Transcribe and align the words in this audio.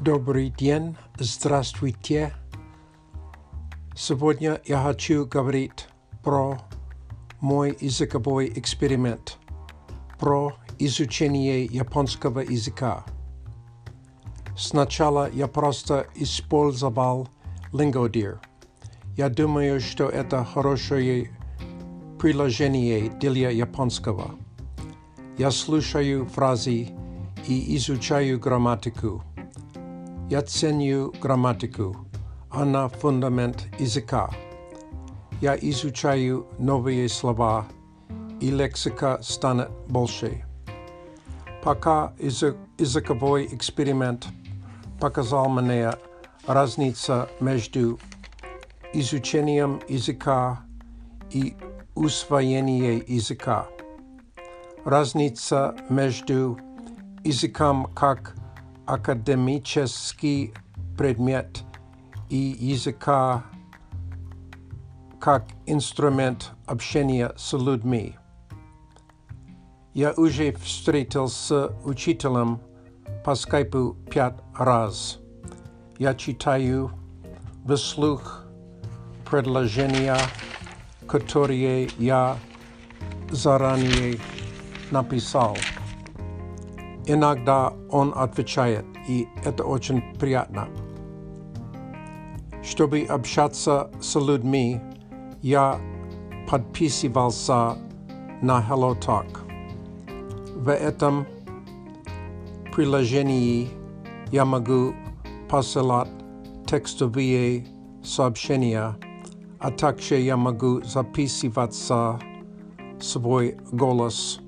Добрый 0.00 0.48
день, 0.48 0.96
здравствуйте. 1.18 2.32
Сегодня 3.94 4.58
я 4.64 4.82
хочу 4.82 5.26
говорить 5.26 5.88
про 6.24 6.58
мой 7.42 7.76
языковой 7.78 8.50
эксперимент, 8.56 9.36
про 10.18 10.54
изучение 10.78 11.66
японского 11.66 12.40
языка. 12.40 13.04
Сначала 14.56 15.30
я 15.30 15.46
просто 15.46 16.06
использовал 16.14 17.28
Lingodeer. 17.74 18.38
Я 19.18 19.28
думаю, 19.28 19.80
что 19.80 20.08
это 20.08 20.46
хорошее 20.46 21.30
приложение 22.18 23.10
для 23.10 23.50
японского. 23.50 24.30
Я 25.36 25.50
слушаю 25.50 26.24
фразы 26.24 26.88
и 27.46 27.76
изучаю 27.76 28.40
грамматику. 28.40 29.22
Я 30.29 30.41
ценю 30.41 31.13
грамматику. 31.21 31.95
Она 32.49 32.87
фундамент 32.87 33.67
языка. 33.79 34.29
Я 35.41 35.55
изучаю 35.55 36.47
новые 36.57 37.09
слова, 37.09 37.67
и 38.39 38.49
лексика 38.49 39.19
станет 39.21 39.69
больше. 39.87 40.45
Пока 41.63 42.13
язык, 42.19 42.57
языковой 42.77 43.47
эксперимент 43.47 44.27
показал 44.99 45.49
мне 45.49 45.91
разницу 46.47 47.27
между 47.39 47.99
изучением 48.93 49.81
языка 49.89 50.61
и 51.31 51.55
усвоением 51.95 53.03
языка. 53.07 53.67
Разница 54.83 55.75
между 55.89 56.57
языком 57.23 57.91
как 57.95 58.35
академический 58.90 60.52
предмет 60.98 61.62
и 62.28 62.56
языка 62.58 63.44
как 65.20 65.46
инструмент 65.66 66.50
общения 66.66 67.32
с 67.36 67.52
людьми. 67.52 68.16
Я 69.94 70.12
уже 70.16 70.52
встретился 70.52 71.68
с 71.68 71.72
учителем 71.84 72.60
по 73.24 73.36
скайпу 73.36 73.96
пять 74.10 74.38
раз. 74.56 75.18
Я 75.98 76.14
читаю 76.14 76.90
вслух 77.68 78.44
предложения, 79.30 80.18
которые 81.06 81.90
я 81.98 82.36
заранее 83.30 84.18
написал. 84.90 85.56
Иногда 87.12 87.72
он 87.90 88.12
отвечает, 88.14 88.86
и 89.08 89.26
это 89.44 89.64
очень 89.64 90.00
приятно. 90.20 90.68
Чтобы 92.62 93.00
общаться 93.00 93.90
с 94.00 94.14
людьми, 94.14 94.80
я 95.42 95.80
подписывался 96.48 97.76
на 98.42 98.60
HelloTalk. 98.62 99.38
В 100.54 100.70
этом 100.70 101.26
приложении 102.76 103.70
я 104.30 104.44
могу 104.44 104.94
посылать 105.48 106.10
текстовые 106.64 107.66
сообщения, 108.04 108.96
а 109.58 109.72
также 109.72 110.14
я 110.20 110.36
могу 110.36 110.80
записываться 110.84 112.20
свой 113.00 113.56
голос. 113.72 114.38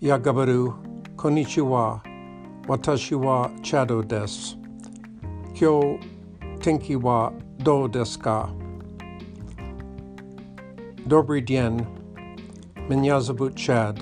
Я 0.00 0.18
говорю 0.18 0.76
«Коничева», 1.17 2.03
«Ваташи 2.67 3.15
ва 3.15 3.51
чадо 3.63 4.03
дес», 4.03 4.55
«Кё 5.57 5.99
тенки 6.61 6.95
ва 6.95 7.33
до 7.59 7.87
деска». 7.87 8.49
Добрый 11.05 11.41
день, 11.41 11.85
меня 12.87 13.19
зовут 13.19 13.57
Чад. 13.57 13.99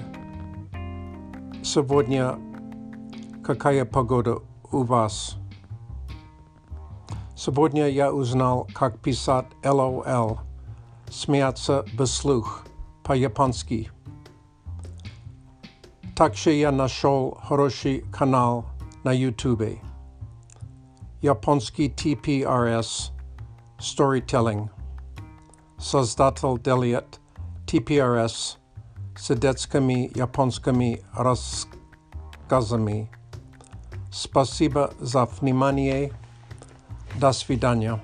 Сегодня 1.64 2.38
какая 3.44 3.86
погода 3.86 4.38
у 4.72 4.84
вас? 4.84 5.36
Сегодня 7.36 7.90
я 7.90 8.14
узнал, 8.14 8.70
как 8.74 9.00
писать 9.00 9.48
LOL, 9.64 10.38
смеяться 11.10 11.86
вслух, 11.98 12.66
по-японски. 13.04 13.90
Также 16.16 16.52
я 16.52 16.72
нашел 16.72 17.38
хороший 17.44 18.02
канал 18.12 18.66
на 19.04 19.12
YouTube. 19.12 19.80
Японский 21.22 21.90
TPRS 21.90 23.12
Storytelling. 23.80 24.70
Создатель 25.78 26.62
делает 26.62 27.20
TPRS 27.66 28.58
с 29.18 29.36
детскими 29.36 30.12
японскими 30.16 31.02
рассказами. 31.14 33.10
Спасибо 34.12 34.94
за 35.00 35.26
внимание. 35.26 36.12
До 37.16 37.32
свидания. 37.32 38.02